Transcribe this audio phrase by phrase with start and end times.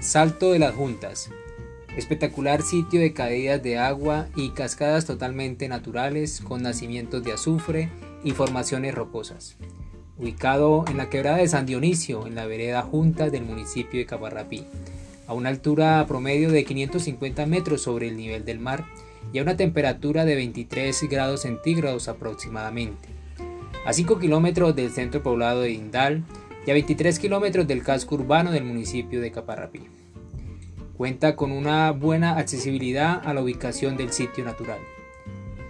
[0.00, 1.30] Salto de las Juntas.
[1.96, 7.90] Espectacular sitio de caídas de agua y cascadas totalmente naturales con nacimientos de azufre
[8.24, 9.56] y formaciones rocosas.
[10.18, 14.64] Ubicado en la quebrada de San Dionisio, en la vereda Junta del municipio de Cabarrapí,
[15.26, 18.86] a una altura promedio de 550 metros sobre el nivel del mar
[19.32, 23.08] y a una temperatura de 23 grados centígrados aproximadamente.
[23.84, 26.24] A 5 kilómetros del centro poblado de Indal
[26.66, 29.82] y a 23 kilómetros del casco urbano del municipio de Caparrapí.
[30.96, 34.80] Cuenta con una buena accesibilidad a la ubicación del sitio natural,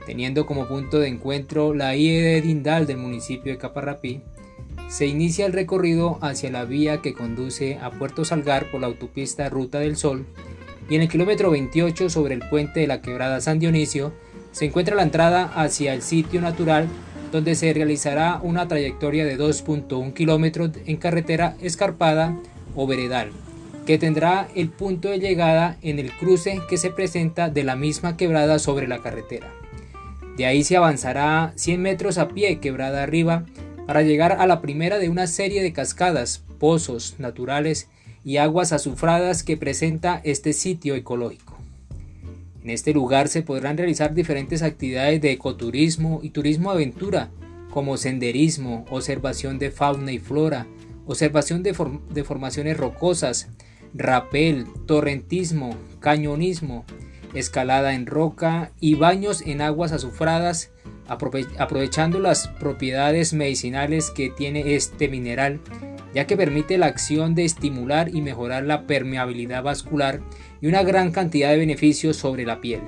[0.06, 4.22] teniendo como punto de encuentro la IE de Dindal del municipio de Caparrapí.
[4.88, 9.48] Se inicia el recorrido hacia la vía que conduce a Puerto Salgar por la autopista
[9.50, 10.24] Ruta del Sol
[10.88, 14.12] y en el kilómetro 28 sobre el puente de la quebrada San Dionisio
[14.52, 16.88] se encuentra la entrada hacia el sitio natural
[17.36, 22.34] donde se realizará una trayectoria de 2.1 kilómetros en carretera escarpada
[22.74, 23.30] o veredal
[23.84, 28.16] que tendrá el punto de llegada en el cruce que se presenta de la misma
[28.16, 29.46] quebrada sobre la carretera.
[30.38, 33.44] De ahí se avanzará 100 metros a pie quebrada arriba
[33.86, 37.88] para llegar a la primera de una serie de cascadas, pozos naturales
[38.24, 41.45] y aguas azufradas que presenta este sitio ecológico.
[42.66, 47.30] En este lugar se podrán realizar diferentes actividades de ecoturismo y turismo aventura,
[47.70, 50.66] como senderismo, observación de fauna y flora,
[51.06, 51.76] observación de,
[52.10, 53.50] de formaciones rocosas,
[53.94, 56.84] rapel, torrentismo, cañonismo,
[57.34, 60.72] escalada en roca y baños en aguas azufradas,
[61.06, 65.60] aprovechando las propiedades medicinales que tiene este mineral,
[66.16, 70.22] ya que permite la acción de estimular y mejorar la permeabilidad vascular
[70.62, 72.80] y una gran cantidad de beneficios sobre la piel.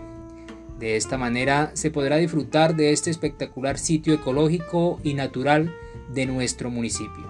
[0.79, 5.75] De esta manera se podrá disfrutar de este espectacular sitio ecológico y natural
[6.15, 7.27] de nuestro municipio.